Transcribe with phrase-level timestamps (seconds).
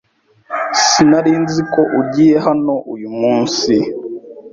[0.87, 3.73] Sinari nzi ko ugiye hano uyu munsi